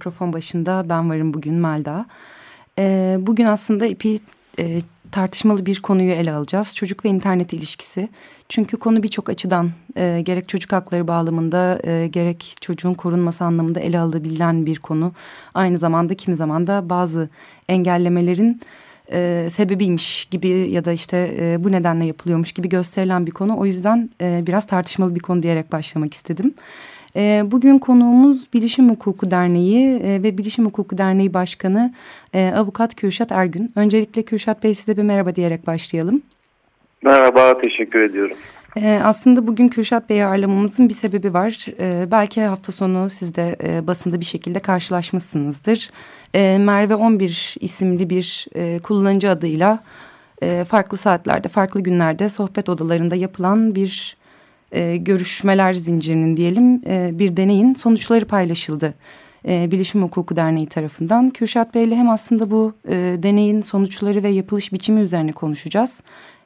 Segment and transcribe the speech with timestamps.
[0.00, 2.06] Mikrofon başında ben varım bugün Melda.
[2.78, 4.18] E, bugün aslında ipi
[4.58, 4.78] e,
[5.12, 6.76] tartışmalı bir konuyu ele alacağız.
[6.76, 8.08] Çocuk ve internet ilişkisi.
[8.48, 13.98] Çünkü konu birçok açıdan e, gerek çocuk hakları bağlamında e, gerek çocuğun korunması anlamında ele
[13.98, 15.12] alınabilen bir konu.
[15.54, 17.28] Aynı zamanda kimi zaman da bazı
[17.68, 18.60] engellemelerin
[19.12, 23.58] e, sebebiymiş gibi ya da işte e, bu nedenle yapılıyormuş gibi gösterilen bir konu.
[23.58, 26.54] O yüzden e, biraz tartışmalı bir konu diyerek başlamak istedim.
[27.16, 31.94] E, bugün konuğumuz Bilişim Hukuku Derneği e, ve Bilişim Hukuku Derneği Başkanı
[32.34, 33.72] e, Avukat Kürşat Ergün.
[33.76, 36.22] Öncelikle Kürşat Bey size bir merhaba diyerek başlayalım.
[37.02, 38.36] Merhaba, teşekkür ediyorum.
[38.76, 41.66] Ee, aslında bugün Kürşat Bey'i ağırlamamızın bir sebebi var.
[41.80, 45.90] Ee, belki hafta sonu siz de e, basında bir şekilde karşılaşmışsınızdır.
[46.34, 49.78] Ee, Merve 11 isimli bir e, kullanıcı adıyla
[50.42, 54.16] e, farklı saatlerde, farklı günlerde sohbet odalarında yapılan bir
[54.72, 58.94] e, görüşmeler zincirinin diyelim e, bir deneyin sonuçları paylaşıldı.
[59.48, 61.30] E, Bilişim Hukuku Derneği tarafından.
[61.30, 66.02] Kürşat Bey ile hem aslında bu e, deneyin sonuçları ve yapılış biçimi üzerine konuşacağız.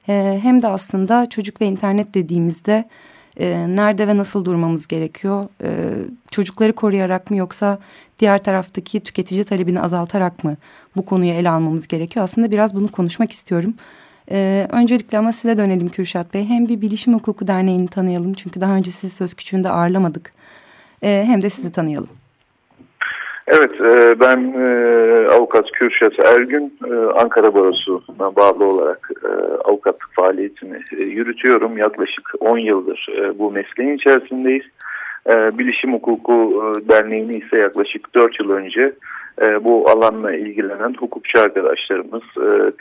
[0.08, 2.84] E, hem de aslında çocuk ve internet dediğimizde
[3.40, 5.48] e, nerede ve nasıl durmamız gerekiyor?
[5.62, 5.70] E,
[6.30, 7.78] çocukları koruyarak mı yoksa
[8.20, 10.56] diğer taraftaki tüketici talebini azaltarak mı
[10.96, 12.24] bu konuyu ele almamız gerekiyor?
[12.24, 13.74] Aslında biraz bunu konuşmak istiyorum.
[14.30, 16.44] Ee, öncelikle ama size dönelim Kürşat Bey.
[16.44, 18.32] Hem bir Bilişim Hukuku Derneği'ni tanıyalım.
[18.32, 20.30] Çünkü daha önce sizi Söz Küçüğü'nde ağırlamadık.
[21.02, 22.10] Ee, hem de sizi tanıyalım.
[23.46, 29.10] Evet, e, ben e, avukat Kürşat Ergün, e, Ankara Barosu'na bağlı olarak
[29.64, 31.78] avukatlık faaliyetini yürütüyorum.
[31.78, 33.08] Yaklaşık 10 yıldır
[33.38, 34.64] bu mesleğin içerisindeyiz.
[35.28, 38.92] Bilişim Hukuku Derneği'ni ise yaklaşık 4 yıl önce
[39.40, 42.22] bu alanla ilgilenen hukukçu arkadaşlarımız,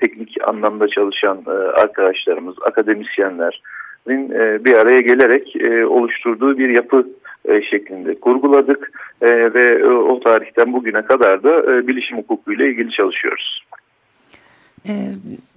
[0.02, 1.44] teknik anlamda çalışan
[1.76, 4.30] arkadaşlarımız, akademisyenlerin
[4.66, 5.56] bir araya gelerek
[5.90, 7.06] oluşturduğu bir yapı
[7.46, 8.92] e, şeklinde kurguladık
[9.22, 13.64] e, ve e, o tarihten bugüne kadar da bilişim hukuku ile ilgili çalışıyoruz.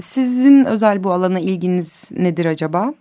[0.00, 2.94] Sizin özel bu alana ilginiz nedir acaba?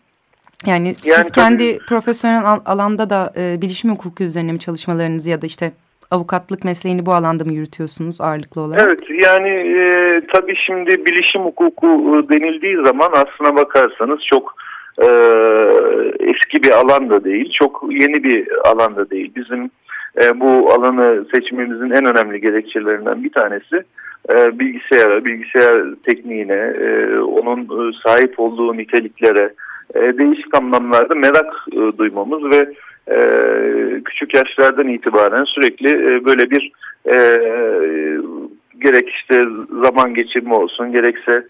[0.66, 5.41] Yani, yani siz kendi tabii, profesyonel alanda da e, bilişim hukuku üzerine mi çalışmalarınızı ya
[5.41, 5.72] da işte
[6.12, 8.86] avukatlık mesleğini bu alanda mı yürütüyorsunuz ağırlıklı olarak?
[8.86, 11.88] Evet yani e, tabii şimdi bilişim hukuku
[12.30, 14.56] denildiği zaman aslına bakarsanız çok
[14.98, 15.08] e,
[16.20, 19.32] eski bir alan da değil, çok yeni bir alan da değil.
[19.36, 19.72] Bizim
[20.22, 23.84] e, bu alanı seçmemizin en önemli gerekçelerinden bir tanesi
[24.30, 29.54] e, bilgisayara, bilgisayar tekniğine, e, onun e, sahip olduğu niteliklere
[29.94, 32.73] e, değişik anlamlarda merak e, duymamız ve
[33.16, 33.18] e,
[34.06, 36.72] küçük yaşlardan itibaren sürekli böyle bir
[38.79, 39.45] gerek işte
[39.84, 41.45] zaman geçirme olsun, gerekse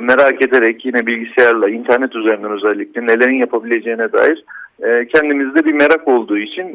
[0.00, 4.44] merak ederek yine bilgisayarla, internet üzerinden özellikle nelerin yapabileceğine dair
[5.14, 6.66] kendimizde bir merak olduğu için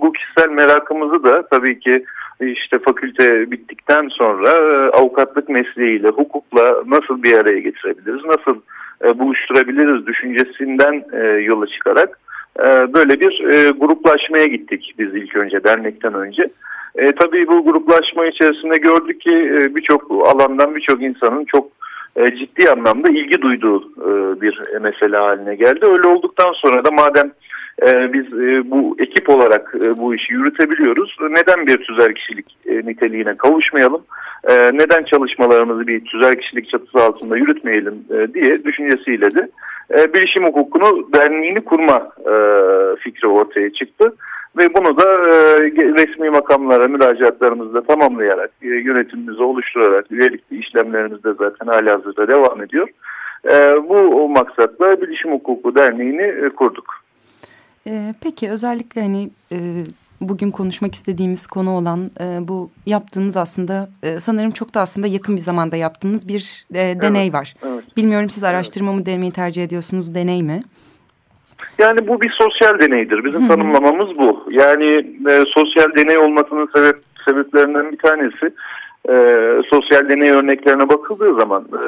[0.00, 2.04] bu kişisel merakımızı da tabii ki
[2.40, 8.60] işte fakülte bittikten sonra e, avukatlık mesleğiyle, hukukla nasıl bir araya getirebiliriz, nasıl
[9.04, 12.20] e, buluşturabiliriz düşüncesinden e, yola çıkarak
[12.94, 16.50] böyle bir gruplaşmaya gittik biz ilk önce dernekten önce.
[16.94, 21.68] E, tabii bu gruplaşma içerisinde gördük ki birçok alandan birçok insanın çok
[22.16, 23.82] ciddi anlamda ilgi duyduğu
[24.40, 25.80] bir mesele haline geldi.
[25.88, 27.30] Öyle olduktan sonra da madem
[27.86, 28.32] e, biz
[28.70, 34.02] bu ekip olarak bu işi yürütebiliyoruz, neden bir tüzel kişilik niteliğine kavuşmayalım,
[34.72, 38.04] neden çalışmalarımızı bir tüzel kişilik çatısı altında yürütmeyelim
[38.34, 39.48] diye düşüncesiyle de
[40.14, 42.08] bilişim hukukunu derneğini kurma
[43.00, 44.14] fikri ortaya çıktı.
[44.58, 51.66] Ve bunu da e, resmi makamlara müracaatlarımızda tamamlayarak, e, yönetimimizi oluşturarak, üyelikli işlemlerimiz de zaten
[51.66, 52.88] hali hazırda devam ediyor.
[53.50, 56.99] E, bu maksatla Bilişim Hukuku Derneği'ni e, kurduk.
[57.86, 59.58] E, peki özellikle hani e,
[60.20, 65.36] bugün konuşmak istediğimiz konu olan e, bu yaptığınız aslında e, sanırım çok da aslında yakın
[65.36, 67.54] bir zamanda yaptığınız bir e, deney evet, var.
[67.62, 67.96] Evet.
[67.96, 70.62] Bilmiyorum siz araştırma mı denemeyi tercih ediyorsunuz, deney mi?
[71.78, 73.24] Yani bu bir sosyal deneydir.
[73.24, 74.44] Bizim tanımlamamız bu.
[74.50, 74.86] Yani
[75.30, 76.96] e, sosyal deney olmasının sebep
[77.28, 78.54] sebeplerinden bir tanesi
[79.08, 79.14] e,
[79.70, 81.82] sosyal deney örneklerine bakıldığı zaman e,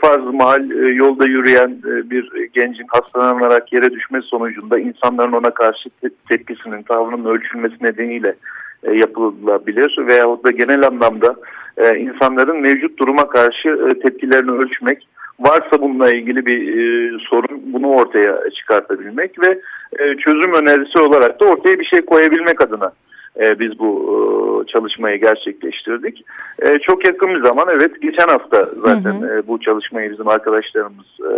[0.00, 5.90] farz mahal e, yolda yürüyen e, bir gencin hastalanarak yere düşmesi sonucunda insanların ona karşı
[6.00, 8.34] te tepkisinin, tavrının ölçülmesi nedeniyle
[8.82, 11.36] e, yapılabilir veyahut da genel anlamda
[11.76, 15.08] e, insanların mevcut duruma karşı e, tepkilerini ölçmek,
[15.40, 19.60] varsa bununla ilgili bir e, sorun bunu ortaya çıkartabilmek ve
[19.98, 22.92] e, çözüm önerisi olarak da ortaya bir şey koyabilmek adına
[23.40, 26.24] e, biz bu e, çalışmayı gerçekleştirdik.
[26.58, 29.38] E, çok yakın bir zaman evet geçen hafta zaten hı hı.
[29.38, 31.32] E, bu çalışmayı bizim arkadaşlarımız e,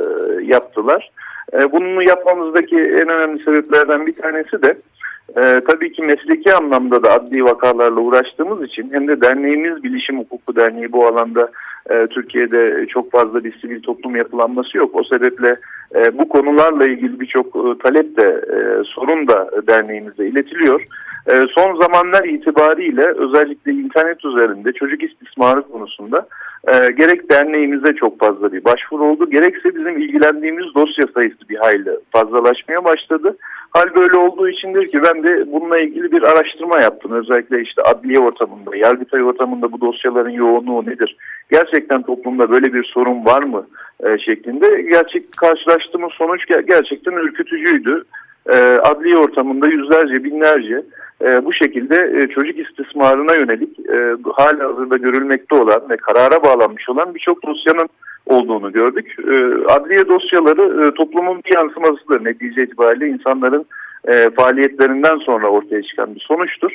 [0.45, 1.11] yaptılar.
[1.53, 4.77] E, bunu yapmamızdaki en önemli sebeplerden bir tanesi de
[5.37, 10.57] e, tabii ki mesleki anlamda da adli vakalarla uğraştığımız için hem de derneğimiz Bilişim Hukuku
[10.57, 11.51] Derneği bu alanda
[11.91, 14.91] e, Türkiye'de çok fazla bir sivil toplum yapılanması yok.
[14.95, 15.57] O sebeple
[15.95, 20.83] e, bu konularla ilgili birçok e, talep de e, sorun da derneğimize iletiliyor.
[21.27, 26.27] E, son zamanlar itibariyle özellikle internet üzerinde çocuk istismarı konusunda
[26.73, 29.31] e, gerek derneğimize çok fazla bir başvuru oldu.
[29.31, 33.37] Gerekse bizim ilgilendiğimiz dosya sayısı bir hayli fazlalaşmaya başladı.
[33.71, 37.13] Hal böyle olduğu içindir ki ben de bununla ilgili bir araştırma yaptım.
[37.13, 41.17] Özellikle işte adliye ortamında, yargıtay ortamında bu dosyaların yoğunluğu nedir?
[41.53, 43.67] Gerçekten toplumda böyle bir sorun var mı?
[44.05, 44.83] E, şeklinde.
[44.83, 48.05] Gerçek karşılaştığımız sonuç gerçekten ürkütücüydü.
[48.49, 48.57] E,
[48.91, 50.83] adliye ortamında yüzlerce, binlerce
[51.23, 56.89] e, bu şekilde e, çocuk istismarına yönelik e, hala hazırda görülmekte olan ve karara bağlanmış
[56.89, 57.89] olan birçok dosyanın
[58.27, 59.17] olduğunu gördük.
[59.69, 63.67] Adliye dosyaları toplumun bir yansımasıdır netice itibariyle insanların
[64.37, 66.73] faaliyetlerinden sonra ortaya çıkan bir sonuçtur.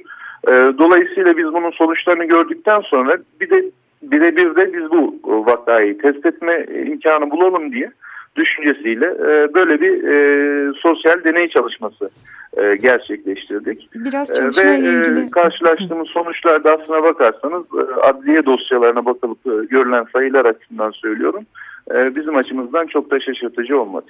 [0.78, 3.64] Dolayısıyla biz bunun sonuçlarını gördükten sonra bir de
[4.04, 7.92] birebir de biz bu vakayı test etme imkanı bulalım diye
[8.36, 12.10] düşüncesiyle e, böyle bir e, sosyal deney çalışması
[12.58, 13.90] e, gerçekleştirdik.
[13.96, 15.32] Biraz çalışmayla Ve, ilgili.
[15.32, 17.64] karşılaştığımız sonuçlarda aslına bakarsanız
[18.02, 21.46] adliye dosyalarına bakılıp görülen sayılar açısından söylüyorum.
[21.92, 24.06] Bizim açımızdan çok da şaşırtıcı olmadı.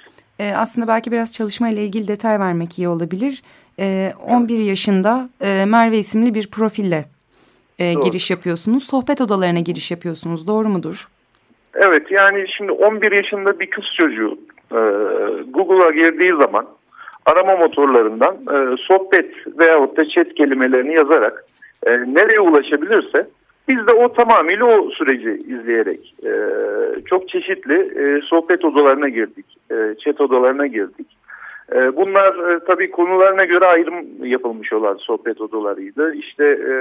[0.56, 3.42] aslında belki biraz çalışmayla ilgili detay vermek iyi olabilir.
[4.28, 5.28] 11 yaşında
[5.66, 7.04] Merve isimli bir profille
[7.78, 8.84] giriş yapıyorsunuz.
[8.84, 10.46] Sohbet odalarına giriş yapıyorsunuz.
[10.46, 11.08] Doğru mudur?
[11.74, 14.38] Evet yani şimdi 11 yaşında bir kız çocuğu
[15.50, 16.66] Google'a girdiği zaman
[17.26, 21.44] arama motorlarından e, sohbet veyahut da chat kelimelerini yazarak
[21.86, 23.28] e, nereye ulaşabilirse
[23.68, 26.32] biz de o tamamıyla o süreci izleyerek e,
[27.06, 31.06] çok çeşitli e, sohbet odalarına girdik, e, chat odalarına girdik.
[31.72, 36.14] E, bunlar e, tabii konularına göre ayrım yapılmış olan sohbet odalarıydı.
[36.14, 36.74] İşte e,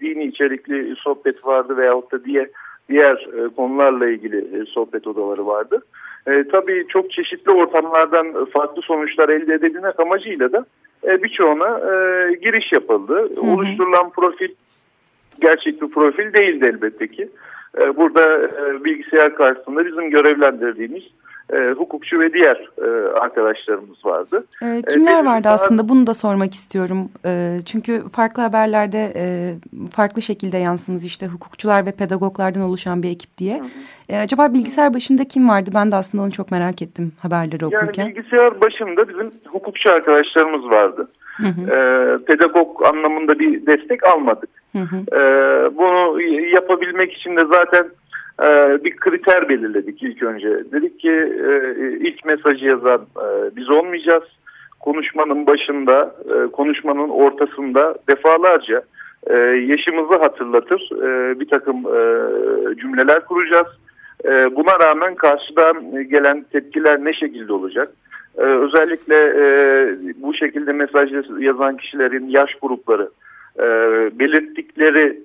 [0.00, 2.50] dini içerikli sohbet vardı veyahut da diye
[2.88, 5.82] diğer e, konularla ilgili e, sohbet odaları vardı.
[6.26, 10.66] E, tabii çok çeşitli ortamlardan farklı sonuçlar elde edebilmek amacıyla da
[11.04, 13.14] e, birçoğuna e, giriş yapıldı.
[13.14, 13.50] Hı hı.
[13.50, 14.48] Oluşturulan profil
[15.40, 17.28] gerçek bir profil değildi elbette ki.
[17.78, 21.02] E, burada e, bilgisayar karşısında bizim görevlendirdiğimiz
[21.52, 24.44] e, hukukçu ve diğer e, arkadaşlarımız vardı.
[24.62, 25.54] E, kimler e, vardı daha...
[25.54, 27.08] aslında bunu da sormak istiyorum.
[27.24, 29.54] E, çünkü farklı haberlerde e,
[29.92, 33.58] farklı şekilde yansınız işte hukukçular ve pedagoglardan oluşan bir ekip diye.
[33.58, 33.68] Hı hı.
[34.08, 35.70] E, acaba bilgisayar başında kim vardı?
[35.74, 38.04] Ben de aslında onu çok merak ettim haberleri okurken.
[38.04, 41.08] Yani bilgisayar başında bizim hukukçu arkadaşlarımız vardı.
[41.36, 41.60] Hı hı.
[41.60, 41.78] E,
[42.24, 44.50] pedagog anlamında bir destek almadık.
[44.72, 44.96] Hı hı.
[44.96, 45.20] E,
[45.76, 46.20] bunu
[46.54, 48.05] yapabilmek için de zaten e,
[48.84, 50.48] bir kriter belirledik ilk önce.
[50.72, 54.24] Dedik ki e, ilk mesajı yazan e, biz olmayacağız.
[54.80, 58.82] Konuşmanın başında, e, konuşmanın ortasında defalarca
[59.66, 60.90] yaşımızı hatırlatır
[61.40, 61.82] bir takım
[62.76, 63.66] cümleler kuracağız.
[64.56, 67.92] Buna rağmen karşıdan gelen tepkiler ne şekilde olacak?
[68.38, 69.16] Ee, özellikle
[70.22, 73.10] bu şekilde mesaj yazan kişilerin yaş grupları,
[74.18, 75.20] belirttikleri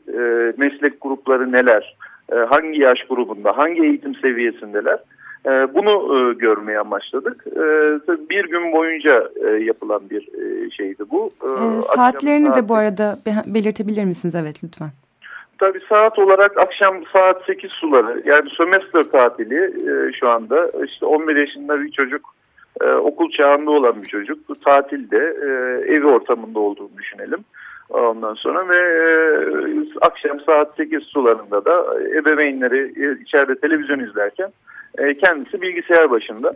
[0.57, 1.95] meslek grupları neler,
[2.35, 4.99] hangi yaş grubunda, hangi eğitim seviyesindeler,
[5.45, 7.47] e, bunu e, görmeye amaçladık.
[7.47, 7.61] E,
[8.29, 11.31] bir gün boyunca e, yapılan bir e, şeydi bu.
[11.43, 12.57] E, e saatlerini saat...
[12.57, 14.35] de bu arada belirtebilir misiniz?
[14.35, 14.89] Evet lütfen.
[15.59, 21.35] Tabii saat olarak akşam saat 8 suları yani sömestr tatili e, şu anda işte 11
[21.35, 22.35] yaşında bir çocuk
[22.81, 25.47] e, okul çağında olan bir çocuk tatilde e,
[25.95, 27.39] evi ortamında olduğunu düşünelim.
[27.93, 29.05] Ondan sonra ve e,
[30.01, 34.49] akşam saat 8 sularında da ebeveynleri e, içeride televizyon izlerken
[34.97, 36.53] e, kendisi bilgisayar başında.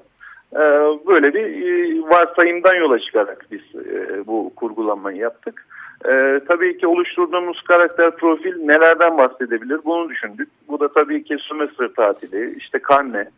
[0.54, 0.62] E,
[1.08, 5.66] böyle bir e, varsayımdan yola çıkarak biz e, bu kurgulamayı yaptık.
[6.06, 10.50] E, tabii ki oluşturduğumuz karakter profil nelerden bahsedebilir bunu düşündük.
[10.68, 13.30] Bu da tabii ki sömestr tatili, işte karne,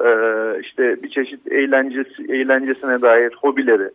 [0.00, 0.08] e,
[0.60, 3.90] işte bir çeşit eğlencesi, eğlencesine dair hobileri,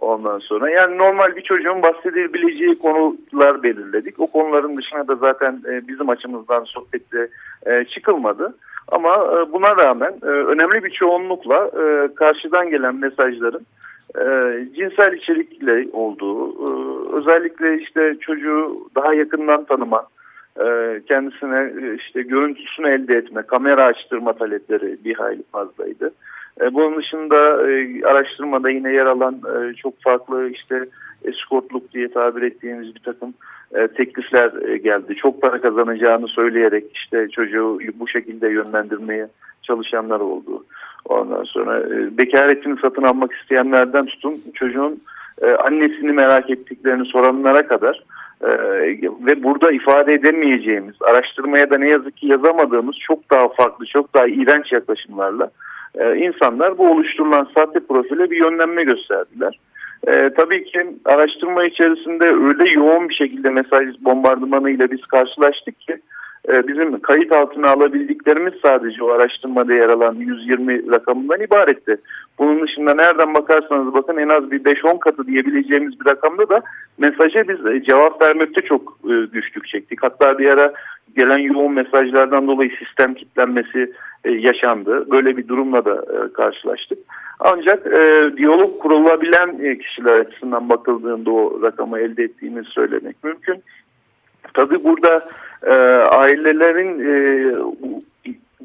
[0.00, 4.20] Ondan sonra yani normal bir çocuğun bahsedebileceği konular belirledik.
[4.20, 7.28] O konuların dışına da zaten e, bizim açımızdan sohbette
[7.66, 8.56] e, çıkılmadı.
[8.88, 11.70] Ama e, buna rağmen önemli bir çoğunlukla
[12.14, 13.66] karşıdan gelen mesajların
[14.76, 16.54] cinsel içerikle olduğu,
[17.16, 20.06] özellikle işte çocuğu daha yakından tanıma,
[21.08, 26.10] kendisine işte görüntüsünü elde etme, kamera açtırma talepleri bir hayli fazlaydı.
[26.60, 30.86] E, bunun dışında e, araştırmada yine yer alan e, çok farklı işte
[31.24, 33.34] eskortluk diye tabir ettiğimiz bir takım
[33.74, 35.14] e, teklifler geldi.
[35.14, 39.28] Çok para kazanacağını söyleyerek işte çocuğu bu şekilde yönlendirmeye
[39.62, 40.64] çalışanlar oldu.
[41.04, 41.82] Ondan sonra
[42.18, 45.02] bekaretini satın almak isteyenlerden tutun çocuğun
[45.64, 48.04] annesini merak ettiklerini soranlara kadar
[49.26, 54.26] ve burada ifade edemeyeceğimiz, araştırmaya da ne yazık ki yazamadığımız çok daha farklı, çok daha
[54.26, 55.50] iğrenç yaklaşımlarla
[55.94, 59.58] e, insanlar bu oluşturulan sahte profile bir yönlenme gösterdiler.
[60.06, 65.96] E, tabii ki araştırma içerisinde öyle yoğun bir şekilde mesaj bombardımanıyla biz karşılaştık ki
[66.48, 71.96] e, bizim kayıt altına alabildiklerimiz sadece o araştırmada yer alan 120 rakamından ibaretti.
[72.38, 76.62] Bunun dışında nereden bakarsanız bakın en az bir 5-10 katı diyebileceğimiz bir rakamda da
[76.98, 80.02] mesaja biz e, cevap vermekte çok e, güçlük çektik.
[80.02, 80.72] Hatta bir ara
[81.16, 83.92] gelen yoğun mesajlardan dolayı sistem kilitlenmesi
[84.24, 85.10] e, yaşandı.
[85.10, 86.98] Böyle bir durumla da e, karşılaştık.
[87.40, 93.62] Ancak e, diyalog kurulabilen e, kişiler açısından bakıldığında o rakamı elde ettiğimizi söylemek mümkün.
[94.54, 95.26] Tabi burada
[95.62, 95.74] e,
[96.16, 97.14] ailelerin e,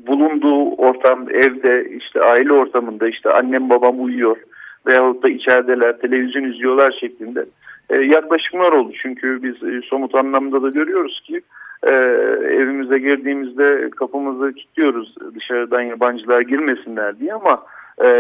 [0.07, 4.37] bulunduğu ortam evde işte aile ortamında işte annem babam uyuyor
[4.87, 7.45] veyahut da içerideler televizyon izliyorlar şeklinde
[7.89, 8.93] e, yaklaşımlar oldu.
[9.01, 11.41] Çünkü biz e, somut anlamda da görüyoruz ki
[11.83, 11.91] e,
[12.61, 17.63] evimize girdiğimizde kapımızı kilitliyoruz dışarıdan yabancılar girmesinler diye ama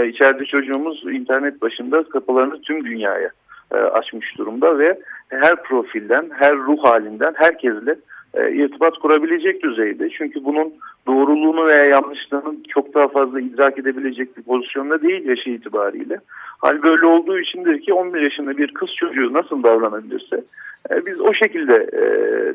[0.07, 3.29] içeride çocuğumuz internet başında kapılarını tüm dünyaya
[3.71, 7.95] açmış durumda ve her profilden, her ruh halinden herkesle
[8.35, 10.09] e, irtibat kurabilecek düzeyde.
[10.09, 10.73] Çünkü bunun
[11.07, 16.19] doğruluğunu veya yanlışlığını çok daha fazla idrak edebilecek bir pozisyonda değil yaşı itibariyle.
[16.57, 20.43] Hal böyle olduğu içindir ki 11 yaşında bir kız çocuğu nasıl davranabilirse
[20.91, 22.03] e, biz o şekilde e,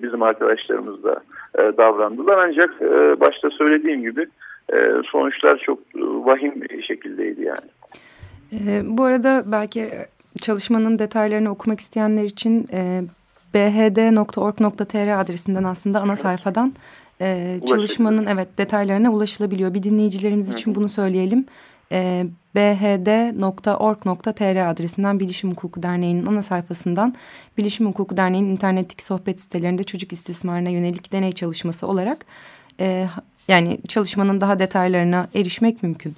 [0.02, 1.20] bizim arkadaşlarımız da
[1.58, 2.38] e, davrandılar.
[2.38, 4.26] Ancak e, başta söylediğim gibi
[4.72, 7.68] e, sonuçlar çok e, vahim şekildeydi yani.
[8.52, 9.88] E, bu arada belki
[10.42, 13.02] çalışmanın detaylarını okumak isteyenler için e,
[13.54, 16.72] bhd.org.tr adresinden aslında ana sayfadan
[17.20, 19.74] e, çalışmanın evet detaylarına ulaşılabiliyor.
[19.74, 21.46] Bir dinleyicilerimiz için bunu söyleyelim.
[21.92, 27.14] E, bhd.org.tr adresinden Bilişim Hukuku Derneği'nin ana sayfasından
[27.58, 32.24] Bilişim Hukuku Derneği'nin internetteki sohbet sitelerinde çocuk istismarına yönelik deney çalışması olarak
[32.80, 33.08] e,
[33.48, 36.16] yani çalışmanın daha detaylarına erişmek mümkün.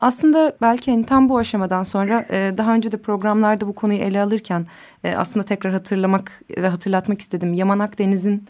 [0.00, 4.22] Aslında belki hani tam bu aşamadan sonra e, daha önce de programlarda bu konuyu ele
[4.22, 4.66] alırken
[5.04, 7.54] e, aslında tekrar hatırlamak ve hatırlatmak istedim.
[7.54, 8.46] Yaman Akdeniz'in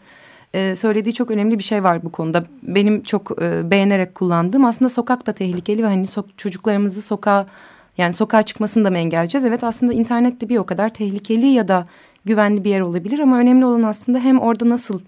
[0.53, 2.43] e, söylediği çok önemli bir şey var bu konuda.
[2.63, 7.47] Benim çok e, beğenerek kullandığım aslında sokak da tehlikeli ve hani so çocuklarımızı sokağa
[7.97, 9.45] yani sokağa çıkmasını da mı engelleyeceğiz?
[9.45, 11.87] Evet aslında internet de bir o kadar tehlikeli ya da
[12.25, 14.99] güvenli bir yer olabilir ama önemli olan aslında hem orada nasıl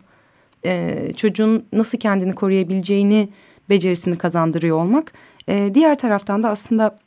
[0.66, 3.30] e, çocuğun nasıl kendini koruyabileceğini
[3.70, 5.14] becerisini kazandırıyor olmak
[5.48, 7.00] e, diğer taraftan da aslında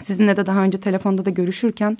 [0.00, 1.96] sizinle de daha önce telefonda da görüşürken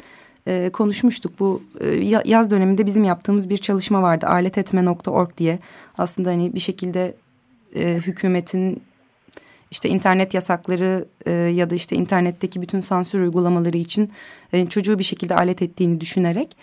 [0.46, 1.40] e, konuşmuştuk.
[1.40, 1.86] Bu e,
[2.24, 4.26] yaz döneminde bizim yaptığımız bir çalışma vardı.
[4.26, 5.58] aletetme.org diye.
[5.98, 7.14] Aslında hani bir şekilde
[7.76, 8.82] e, hükümetin
[9.70, 14.10] işte internet yasakları e, ya da işte internetteki bütün sansür uygulamaları için
[14.52, 16.56] e, çocuğu bir şekilde alet ettiğini düşünerek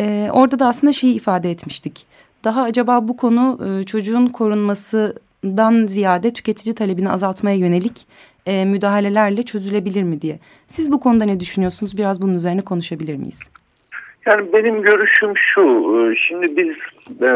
[0.00, 2.06] e, orada da aslında şeyi ifade etmiştik.
[2.44, 8.06] Daha acaba bu konu e, çocuğun korunmasından ziyade tüketici talebini azaltmaya yönelik
[8.46, 10.38] e, müdahalelerle çözülebilir mi diye.
[10.66, 11.98] Siz bu konuda ne düşünüyorsunuz?
[11.98, 13.50] Biraz bunun üzerine konuşabilir miyiz?
[14.26, 16.76] Yani benim görüşüm şu, e, şimdi biz
[17.22, 17.30] e,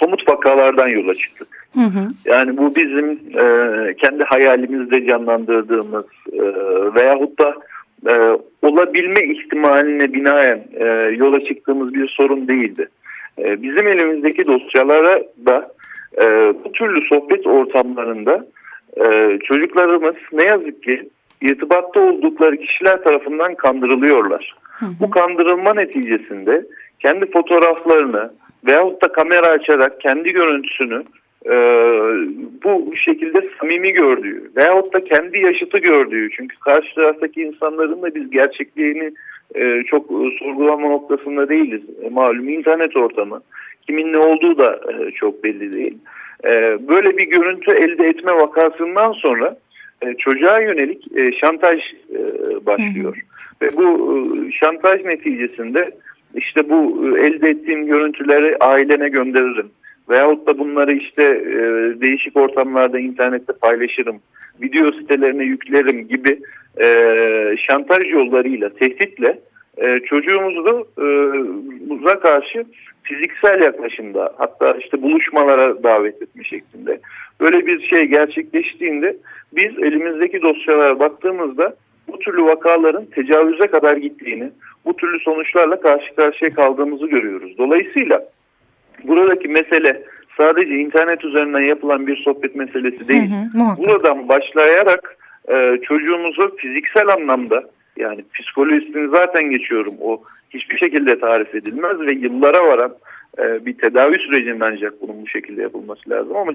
[0.00, 1.48] somut vakalardan yola çıktık.
[1.74, 2.08] Hı hı.
[2.24, 6.42] Yani bu bizim e, kendi hayalimizde canlandırdığımız e,
[6.94, 7.54] veyahut da
[8.06, 8.12] e,
[8.62, 10.84] olabilme ihtimaline binaen e,
[11.16, 12.88] yola çıktığımız bir sorun değildi.
[13.38, 15.70] E, bizim elimizdeki dosyalara da
[16.22, 18.46] e, bu türlü sohbet ortamlarında
[19.04, 21.08] e, çocuklarımız ne yazık ki
[21.42, 24.54] irtibatta oldukları kişiler tarafından kandırılıyorlar.
[24.62, 24.90] Hı hı.
[25.00, 26.66] Bu kandırılma neticesinde
[27.00, 28.30] kendi fotoğraflarını
[28.66, 31.02] veyahut da kamera açarak kendi görüntüsünü
[31.46, 31.54] e,
[32.64, 38.30] bu şekilde samimi gördüğü veyahut da kendi yaşıtı gördüğü çünkü karşı taraftaki insanların da biz
[38.30, 39.12] gerçekliğini
[39.54, 40.06] e, çok
[40.38, 41.82] sorgulama noktasında değiliz.
[42.02, 43.40] E, malum internet ortamı
[43.86, 45.98] kimin ne olduğu da e, çok belli değil.
[46.44, 46.50] E,
[46.88, 49.56] böyle bir görüntü elde etme vakasından sonra
[50.02, 51.80] e, çocuğa yönelik e, şantaj
[52.14, 52.20] e,
[52.66, 53.16] başlıyor.
[53.16, 53.70] Hı hı.
[53.70, 55.90] Ve bu e, şantaj neticesinde
[56.34, 59.70] işte bu e, elde ettiğim görüntüleri ailene gönderirim.
[60.10, 61.60] Veyahut da bunları işte e,
[62.00, 64.16] değişik ortamlarda internette paylaşırım.
[64.62, 66.38] Video sitelerine yüklerim gibi
[66.84, 66.86] e,
[67.70, 69.38] şantaj yollarıyla, tehditle
[69.76, 72.64] e, çocuğumuzu e, karşı
[73.08, 77.00] fiziksel yaklaşımda hatta işte buluşmalara davet etme şeklinde
[77.40, 79.16] böyle bir şey gerçekleştiğinde
[79.52, 81.74] biz elimizdeki dosyalara baktığımızda
[82.08, 84.50] bu türlü vakaların tecavüze kadar gittiğini,
[84.84, 87.58] bu türlü sonuçlarla karşı karşıya kaldığımızı görüyoruz.
[87.58, 88.24] Dolayısıyla
[89.04, 90.02] buradaki mesele
[90.36, 93.30] sadece internet üzerinden yapılan bir sohbet meselesi değil.
[93.30, 95.16] Hı hı, Buradan başlayarak
[95.48, 97.64] e, çocuğumuzu fiziksel anlamda
[97.98, 99.94] yani psikolojisini zaten geçiyorum.
[100.00, 102.94] O hiçbir şekilde tarif edilmez ve yıllara varan
[103.38, 106.36] e, bir tedavi sürecinin ancak bunun bu şekilde yapılması lazım.
[106.36, 106.52] Ama,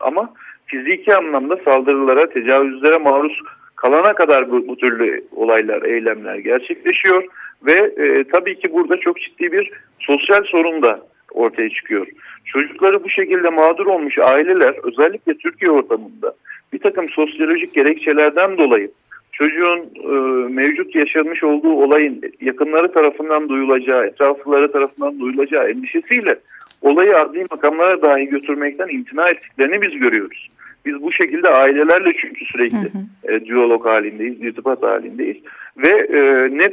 [0.00, 0.34] ama
[0.66, 3.40] fiziki anlamda saldırılara, tecavüzlere maruz
[3.76, 7.24] kalana kadar bu, bu türlü olaylar, eylemler gerçekleşiyor.
[7.66, 11.00] Ve e, tabii ki burada çok ciddi bir sosyal sorun da
[11.32, 12.06] ortaya çıkıyor.
[12.44, 16.34] Çocukları bu şekilde mağdur olmuş aileler özellikle Türkiye ortamında
[16.72, 18.90] bir takım sosyolojik gerekçelerden dolayı
[19.32, 20.08] çocuğun e,
[20.48, 26.38] mevcut yaşanmış olduğu olayın yakınları tarafından duyulacağı, etraflıları tarafından duyulacağı endişesiyle
[26.82, 30.48] olayı adli makamlara dahi götürmekten imtina ettiklerini biz görüyoruz.
[30.86, 33.32] Biz bu şekilde ailelerle çünkü sürekli hı hı.
[33.32, 35.36] E, diyalog halindeyiz, irtibat halindeyiz.
[35.76, 36.20] Ve e,
[36.58, 36.66] ne,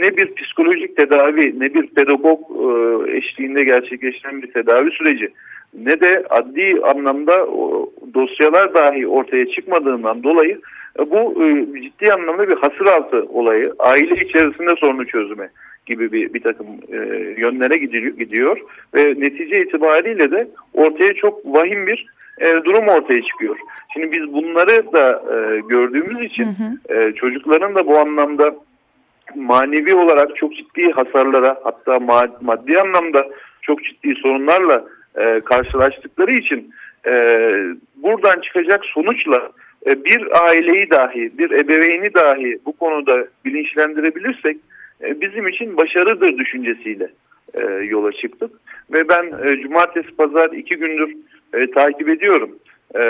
[0.00, 5.28] ne bir psikolojik tedavi, ne bir pedagog e, eşliğinde gerçekleşen bir tedavi süreci,
[5.84, 10.60] ne de adli anlamda o, dosyalar dahi ortaya çıkmadığından dolayı
[10.98, 15.48] bu e, ciddi anlamda bir hasır altı olayı, aile içerisinde sorunu çözme
[15.86, 16.96] gibi bir, bir takım e,
[17.40, 18.60] yönlere gidiyor, gidiyor
[18.94, 22.06] ve netice itibariyle de ortaya çok vahim bir
[22.38, 23.56] e, durum ortaya çıkıyor.
[23.92, 26.98] Şimdi biz bunları da e, gördüğümüz için hı hı.
[26.98, 28.54] E, çocukların da bu anlamda
[29.34, 31.98] manevi olarak çok ciddi hasarlara hatta
[32.40, 33.26] maddi anlamda
[33.62, 34.84] çok ciddi sorunlarla
[35.16, 36.74] e, karşılaştıkları için
[37.06, 37.12] e,
[37.96, 39.50] buradan çıkacak sonuçla e,
[39.86, 44.56] bir aileyi dahi, bir ebeveyni dahi bu konuda bilinçlendirebilirsek
[45.02, 47.08] e, bizim için başarıdır düşüncesiyle
[47.54, 48.50] e, yola çıktık.
[48.92, 51.16] Ve ben e, cumartesi pazar iki gündür
[51.54, 52.50] e, takip ediyorum.
[52.96, 53.00] E,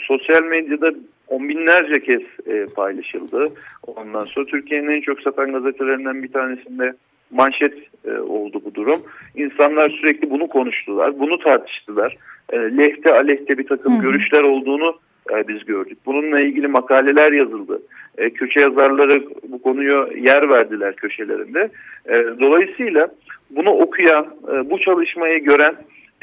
[0.00, 0.92] sosyal medyada
[1.28, 3.44] on binlerce kez e, paylaşıldı.
[3.86, 6.92] Ondan sonra Türkiye'nin en çok satan gazetelerinden bir tanesinde
[7.30, 9.00] manşet e, oldu bu durum.
[9.36, 12.16] İnsanlar sürekli bunu konuştular, bunu tartıştılar.
[12.52, 14.02] E, lehte aleyhte bir takım Hı.
[14.02, 14.98] görüşler olduğunu
[15.32, 15.98] e, biz gördük.
[16.06, 17.82] Bununla ilgili makaleler yazıldı.
[18.18, 21.68] E, köşe yazarları bu konuyu yer verdiler köşelerinde.
[22.08, 23.08] E, dolayısıyla
[23.50, 25.74] bunu okuyan, e, bu çalışmayı gören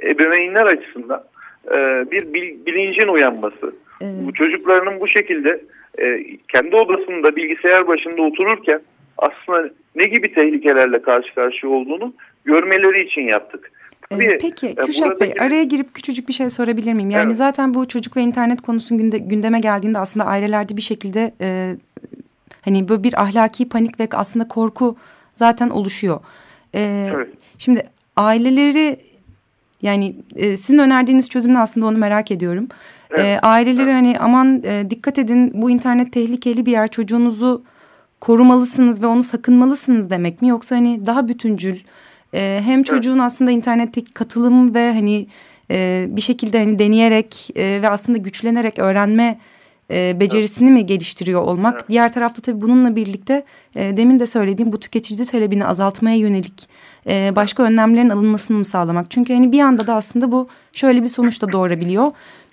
[0.03, 1.23] ebeveynler açısından
[1.67, 1.75] e,
[2.11, 2.33] bir
[2.65, 3.75] bilincin uyanması.
[4.01, 4.13] Evet.
[4.25, 5.61] Bu çocuklarının bu şekilde
[5.97, 8.79] e, kendi odasında bilgisayar başında otururken
[9.17, 12.13] aslında ne gibi tehlikelerle karşı karşıya olduğunu
[12.45, 13.71] görmeleri için yaptık.
[14.13, 17.09] Tabii, ee, Peki e, Kürşat Bey araya girip küçücük bir şey sorabilir miyim?
[17.09, 17.37] Yani evet.
[17.37, 21.75] zaten bu çocuk ve internet konusunun günde, gündeme geldiğinde aslında ailelerde bir şekilde e,
[22.61, 24.95] hani böyle bir ahlaki panik ve aslında korku
[25.35, 26.19] zaten oluşuyor.
[26.75, 27.27] E, evet.
[27.57, 27.83] Şimdi
[28.15, 28.97] aileleri
[29.81, 32.67] yani e, sizin önerdiğiniz çözümünü aslında onu merak ediyorum.
[33.11, 33.25] Evet.
[33.25, 33.95] E, aileleri evet.
[33.95, 37.63] hani aman e, dikkat edin bu internet tehlikeli bir yer çocuğunuzu
[38.21, 40.47] korumalısınız ve onu sakınmalısınız demek mi?
[40.47, 41.77] Yoksa hani daha bütüncül
[42.33, 45.27] e, hem çocuğun aslında internetteki katılım ve hani
[45.71, 49.39] e, bir şekilde hani deneyerek e, ve aslında güçlenerek öğrenme
[49.91, 50.81] e, becerisini evet.
[50.81, 51.73] mi geliştiriyor olmak.
[51.73, 51.89] Evet.
[51.89, 53.43] Diğer tarafta tabii bununla birlikte
[53.75, 56.69] e, demin de söylediğim bu tüketici talebini azaltmaya yönelik
[57.07, 59.11] e, başka önlemlerin alınmasını mı sağlamak?
[59.11, 62.11] Çünkü hani bir anda da aslında bu şöyle bir sonuç da doğurabiliyor.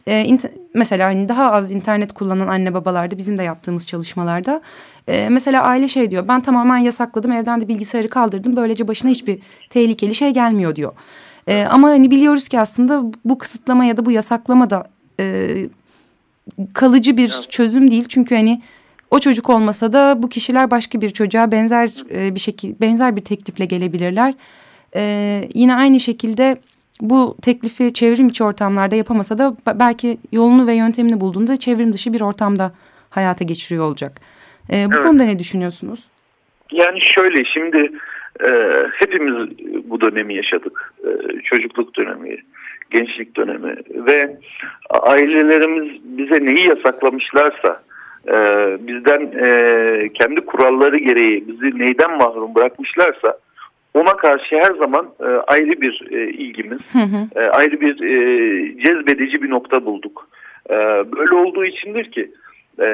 [0.09, 0.39] E,
[0.75, 4.61] mesela hani daha az internet kullanan anne babalarda bizim de yaptığımız çalışmalarda
[5.09, 9.39] e, mesela aile şey diyor ben tamamen yasakladım evden de bilgisayarı kaldırdım böylece başına hiçbir
[9.71, 10.93] tehlikeli şey gelmiyor diyor.
[11.49, 14.89] E, ama hani biliyoruz ki aslında bu kısıtlama ya da bu yasaklama da
[15.21, 15.49] e,
[16.75, 18.63] kalıcı bir çözüm değil çünkü hani
[19.11, 23.25] o çocuk olmasa da bu kişiler başka bir çocuğa benzer e, bir şekilde benzer bir
[23.25, 24.35] teklifle gelebilirler.
[24.97, 26.57] E, yine aynı şekilde
[27.01, 32.21] bu teklifi çevrim içi ortamlarda yapamasa da belki yolunu ve yöntemini bulduğunda çevrim dışı bir
[32.21, 32.73] ortamda
[33.11, 34.13] hayata geçiriyor olacak.
[34.73, 35.05] E, bu evet.
[35.05, 36.09] konuda ne düşünüyorsunuz?
[36.73, 37.93] Yani şöyle şimdi
[38.47, 38.51] e,
[38.93, 39.35] hepimiz
[39.85, 40.95] bu dönemi yaşadık.
[41.05, 42.37] E, çocukluk dönemi,
[42.91, 44.37] gençlik dönemi ve
[44.91, 47.83] ailelerimiz bize neyi yasaklamışlarsa
[48.29, 48.37] e,
[48.87, 53.39] bizden e, kendi kuralları gereği bizi neyden mahrum bırakmışlarsa
[53.95, 57.41] ona karşı her zaman e, ayrı bir e, ilgimiz, hı hı.
[57.41, 60.29] E, ayrı bir e, cezbedici bir nokta bulduk.
[60.71, 60.75] E,
[61.17, 62.31] böyle olduğu içindir ki
[62.81, 62.87] e,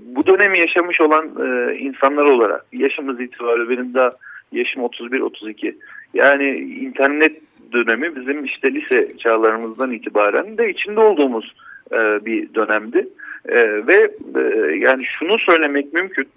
[0.00, 4.12] bu dönemi yaşamış olan e, insanlar olarak yaşımız itibariyle benim daha
[4.52, 5.74] yaşım 31-32
[6.14, 7.40] yani internet
[7.72, 11.54] dönemi bizim işte lise çağlarımızdan itibaren de içinde olduğumuz
[11.92, 13.08] e, bir dönemdi.
[13.48, 14.40] E, ve e,
[14.76, 16.28] yani şunu söylemek mümkün.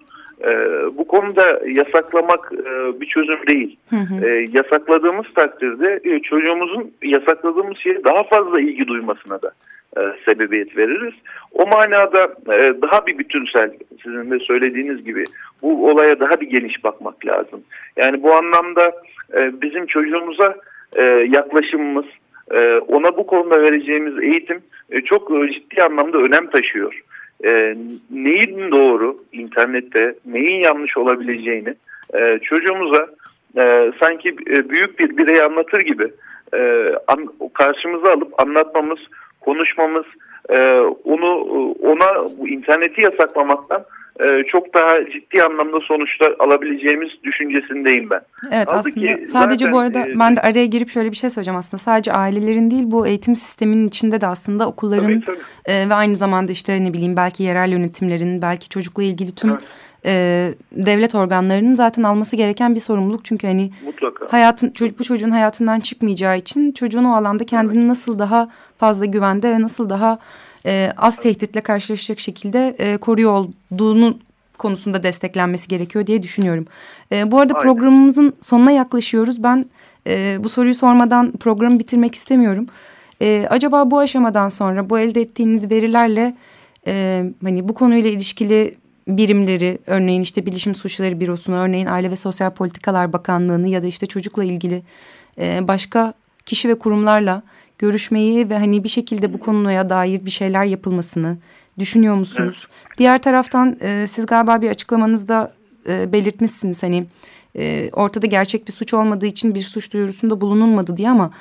[0.45, 0.51] E,
[0.97, 3.77] bu konuda yasaklamak e, bir çözüm değil.
[3.89, 4.25] Hı hı.
[4.25, 9.51] E, yasakladığımız takdirde e, çocuğumuzun yasakladığımız şeye daha fazla ilgi duymasına da
[9.97, 11.13] e, sebebiyet veririz.
[11.53, 13.71] O manada e, daha bir bütünsel
[14.03, 15.23] sizin de söylediğiniz gibi
[15.61, 17.63] bu olaya daha bir geniş bakmak lazım.
[17.97, 18.91] Yani bu anlamda
[19.33, 20.55] e, bizim çocuğumuza
[20.95, 21.03] e,
[21.35, 22.05] yaklaşımımız,
[22.87, 24.61] ona bu konuda vereceğimiz eğitim
[25.05, 27.01] çok ciddi anlamda önem taşıyor.
[27.43, 27.75] E,
[28.11, 31.73] neyin doğru internette, neyin yanlış olabileceğini
[32.13, 33.07] e, çocuğumuza
[33.63, 36.11] e, sanki e, büyük bir birey anlatır gibi
[36.53, 38.99] e, an, karşımıza alıp anlatmamız,
[39.41, 40.05] konuşmamız,
[40.49, 40.71] e,
[41.03, 43.85] onu ona bu interneti yasaklamaktan
[44.19, 48.21] e, çok daha ciddi anlamda sonuçlar alabileceğimiz düşüncesindeyim ben.
[48.51, 51.15] Evet Aldı aslında ki, sadece zaten, bu arada e, ben de araya girip şöyle bir
[51.15, 55.75] şey söyleyeceğim aslında sadece ailelerin değil bu eğitim sisteminin içinde de aslında okulların tabii, tabii.
[55.75, 59.61] E, ve aynı zamanda işte ne bileyim belki yerel yönetimlerin belki çocukla ilgili tüm evet.
[60.05, 64.25] e, devlet organlarının zaten alması gereken bir sorumluluk çünkü hani Mutlaka.
[64.31, 67.89] hayatın bu çocuğun hayatından çıkmayacağı için çocuğun o alanda kendini evet.
[67.89, 70.19] nasıl daha fazla güvende ve nasıl daha
[70.65, 74.17] e, az tehditle karşılaşacak şekilde e, koruyor olduğunu
[74.57, 76.65] konusunda desteklenmesi gerekiyor diye düşünüyorum.
[77.11, 77.63] E, bu arada Aynen.
[77.63, 79.43] programımızın sonuna yaklaşıyoruz.
[79.43, 79.65] Ben
[80.07, 82.67] e, bu soruyu sormadan programı bitirmek istemiyorum.
[83.21, 86.35] E, acaba bu aşamadan sonra bu elde ettiğiniz verilerle
[86.87, 88.75] e, hani bu konuyla ilişkili
[89.07, 94.05] birimleri örneğin işte Bilişim Suçları Bürosu'nu örneğin Aile ve Sosyal Politikalar Bakanlığı'nı ya da işte
[94.05, 94.83] çocukla ilgili
[95.39, 96.13] e, başka
[96.45, 97.41] kişi ve kurumlarla
[97.77, 101.37] görüşmeyi ve hani bir şekilde bu konuya dair bir şeyler yapılmasını
[101.79, 102.67] düşünüyor musunuz?
[102.69, 102.97] Evet.
[102.97, 105.53] Diğer taraftan e, siz galiba bir açıklamanızda
[105.89, 107.05] e, belirtmişsiniz hani
[107.57, 111.31] e, ortada gerçek bir suç olmadığı için bir suç duyurusunda bulunulmadı diye ama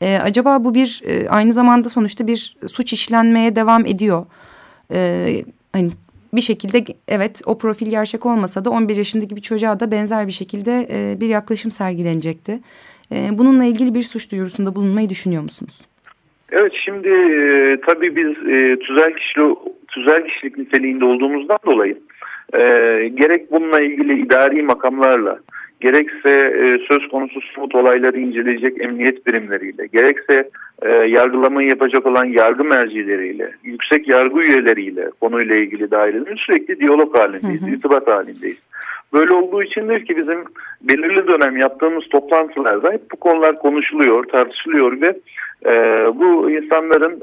[0.00, 4.26] e, acaba bu bir e, aynı zamanda sonuçta bir suç işlenmeye devam ediyor.
[4.92, 5.90] E, hani
[6.32, 10.32] bir şekilde evet o profil gerçek olmasa da 11 yaşındaki bir çocuğa da benzer bir
[10.32, 12.60] şekilde e, bir yaklaşım sergilenecekti.
[13.12, 15.80] E, bununla ilgili bir suç duyurusunda bulunmayı düşünüyor musunuz?
[16.52, 19.54] Evet şimdi e, tabii biz e, tüzel, kişili,
[19.88, 21.98] tüzel kişilik niteliğinde olduğumuzdan dolayı
[22.52, 22.58] e,
[23.08, 25.38] gerek bununla ilgili idari makamlarla
[25.80, 30.50] gerekse e, söz konusu somut olayları inceleyecek emniyet birimleriyle, gerekse
[30.82, 37.62] e, yargılamayı yapacak olan yargı mercileriyle, yüksek yargı üyeleriyle konuyla ilgili dairenin sürekli diyalog halindeyiz,
[37.62, 37.70] hı hı.
[37.70, 38.58] irtibat halindeyiz.
[39.14, 40.44] Böyle olduğu içindir ki bizim
[40.82, 45.14] belirli dönem yaptığımız toplantılarda hep bu konular konuşuluyor, tartışılıyor ve
[45.66, 45.72] e,
[46.14, 47.20] bu insanların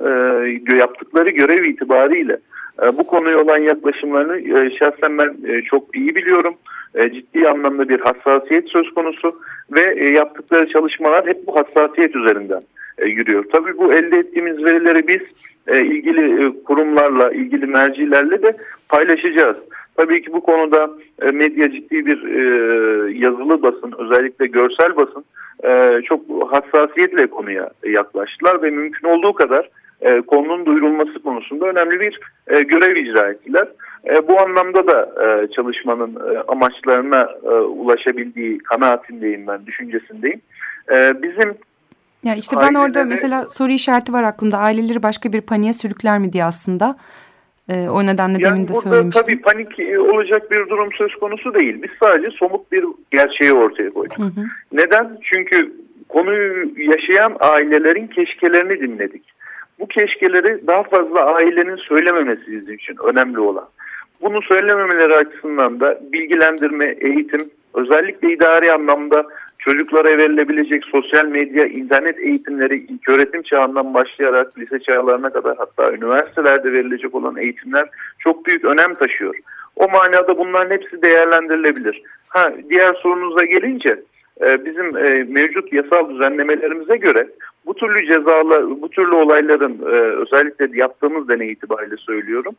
[0.73, 2.37] e, yaptıkları görev itibariyle
[2.83, 6.53] e, bu konuya olan yaklaşımlarını e, şahsen ben e, çok iyi biliyorum.
[6.95, 9.39] E, ciddi anlamda bir hassasiyet söz konusu
[9.71, 12.61] ve e, yaptıkları çalışmalar hep bu hassasiyet üzerinden
[12.97, 13.45] e, yürüyor.
[13.53, 15.21] Tabii bu elde ettiğimiz verileri biz
[15.67, 18.57] e, ilgili e, kurumlarla, ilgili mercilerle de
[18.89, 19.57] paylaşacağız.
[19.97, 20.89] Tabii ki bu konuda
[21.21, 22.41] e, medya ciddi bir e,
[23.19, 25.25] yazılı basın, özellikle görsel basın
[25.63, 29.69] e, çok hassasiyetle konuya yaklaştılar ve mümkün olduğu kadar
[30.27, 33.67] konunun duyurulması konusunda önemli bir görev icra ettiler.
[34.27, 35.11] Bu anlamda da
[35.55, 37.29] çalışmanın amaçlarına
[37.65, 40.41] ulaşabildiği kanaatindeyim ben, düşüncesindeyim.
[41.23, 41.55] Bizim
[42.23, 44.57] ya işte ben orada mesela soru işareti var aklımda.
[44.57, 46.95] Aileleri başka bir paniğe sürükler mi diye aslında.
[47.71, 49.21] E, o nedenle yani demin de söylemiştim.
[49.21, 51.83] Tabii panik e, olacak bir durum söz konusu değil.
[51.83, 54.17] Biz sadece somut bir gerçeği ortaya koyduk.
[54.17, 54.45] Hı hı.
[54.71, 55.17] Neden?
[55.23, 55.73] Çünkü
[56.09, 59.23] konuyu yaşayan ailelerin keşkelerini dinledik.
[59.79, 63.67] Bu keşkeleri daha fazla ailenin söylememesi bizim için önemli olan.
[64.21, 67.41] Bunu söylememeleri açısından da bilgilendirme, eğitim,
[67.73, 69.25] özellikle idari anlamda
[69.61, 76.73] çocuklara verilebilecek sosyal medya, internet eğitimleri ilk öğretim çağından başlayarak lise çağlarına kadar hatta üniversitelerde
[76.73, 79.35] verilecek olan eğitimler çok büyük önem taşıyor.
[79.75, 82.01] O manada bunların hepsi değerlendirilebilir.
[82.27, 83.99] Ha diğer sorunuza gelince
[84.41, 87.27] e, bizim e, mevcut yasal düzenlemelerimize göre
[87.65, 92.55] bu türlü cezalar, bu türlü olayların e, özellikle yaptığımız deney itibariyle söylüyorum,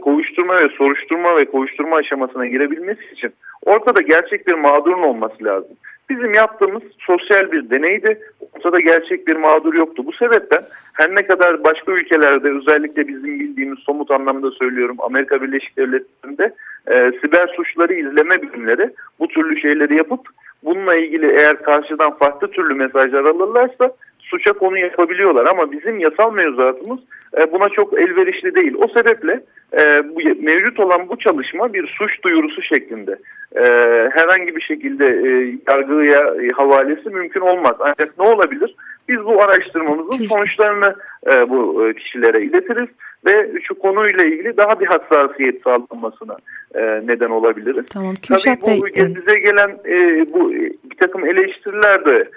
[0.00, 3.32] kovuşturma ve soruşturma ve kovuşturma aşamasına girebilmesi için
[3.66, 5.76] ortada gerçek bir mağdurun olması lazım.
[6.10, 8.20] Bizim yaptığımız sosyal bir deneydi.
[8.40, 10.06] Ortada gerçek bir mağdur yoktu.
[10.06, 15.76] Bu sebepten her ne kadar başka ülkelerde özellikle bizim bildiğimiz somut anlamda söylüyorum Amerika Birleşik
[15.76, 16.54] Devletleri'nde
[16.86, 18.90] e, siber suçları izleme birimleri
[19.20, 20.20] bu türlü şeyleri yapıp
[20.64, 23.90] bununla ilgili eğer karşıdan farklı türlü mesajlar alırlarsa
[24.30, 27.00] suça konu yapabiliyorlar ama bizim yasal mevzuatımız
[27.36, 28.74] e, buna çok elverişli değil.
[28.78, 29.40] O sebeple
[29.80, 29.82] e,
[30.14, 33.18] bu, mevcut olan bu çalışma bir suç duyurusu şeklinde
[33.56, 33.62] e,
[34.10, 37.76] herhangi bir şekilde e, yargıya e, havalesi mümkün olmaz.
[37.80, 38.74] Ancak ne olabilir?
[39.08, 40.94] Biz bu araştırmamızın sonuçlarını
[41.26, 42.88] e, bu kişilere iletiriz
[43.26, 46.36] ve şu konuyla ilgili daha bir hassasiyet sağlanmasına
[46.74, 47.86] e, neden olabiliriz.
[47.92, 52.28] Tamam, Kürşat Tabii bu Bey, bize gelen e, bu bir takım eleştiriler de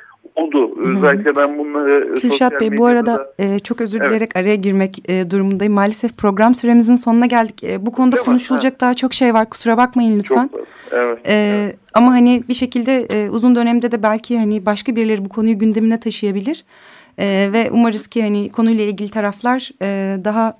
[0.81, 0.97] Hı-hı.
[0.97, 4.35] Özellikle ben bunları Kürşat Bey bu arada e, çok özür dileyerek evet.
[4.35, 5.73] araya girmek e, durumundayım.
[5.73, 7.63] Maalesef program süremizin sonuna geldik.
[7.63, 8.79] E, bu konuda Değil konuşulacak mi?
[8.79, 9.49] daha çok şey var.
[9.49, 10.49] Kusura bakmayın lütfen.
[10.53, 11.77] Çok, evet, e, evet.
[11.93, 15.99] Ama hani bir şekilde e, uzun dönemde de belki hani başka birileri bu konuyu gündemine
[15.99, 16.65] taşıyabilir.
[17.19, 20.57] E, ve umarız ki hani konuyla ilgili taraflar e, daha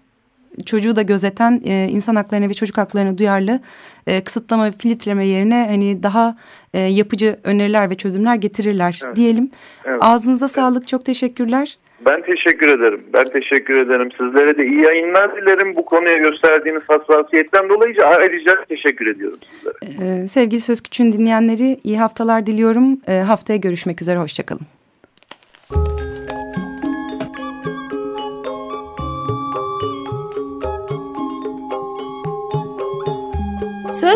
[0.66, 3.60] çocuğu da gözeten e, insan haklarına ve çocuk haklarına duyarlı
[4.08, 6.38] e, kısıtlama ve filtreleme yerine hani daha
[6.74, 9.16] e, yapıcı öneriler ve çözümler getirirler evet.
[9.16, 9.52] diyelim.
[9.86, 10.00] Evet.
[10.02, 10.56] Ağzınıza evet.
[10.56, 11.78] sağlık çok teşekkürler.
[12.06, 13.02] Ben teşekkür ederim.
[13.14, 14.10] Ben teşekkür ederim.
[14.12, 15.76] Sizlere de iyi yayınlar dilerim.
[15.76, 20.22] Bu konuya gösterdiğiniz hassasiyetten dolayı ayrıca teşekkür ediyorum sizlere.
[20.24, 23.00] Ee, sevgili Söz Küçüğün dinleyenleri iyi haftalar diliyorum.
[23.08, 24.20] Ee, haftaya görüşmek üzere.
[24.20, 24.81] Hoşçakalın.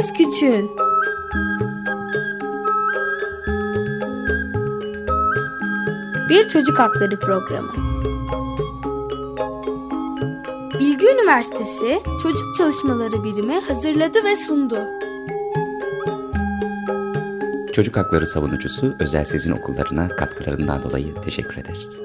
[0.06, 0.72] Söz Küçüğün
[6.30, 7.72] Bir Çocuk Hakları Programı
[10.80, 14.80] Bilgi Üniversitesi Çocuk Çalışmaları Birimi hazırladı ve sundu.
[17.74, 22.05] Çocuk Hakları Savunucusu Özel Sezin Okullarına katkılarından dolayı teşekkür ederiz.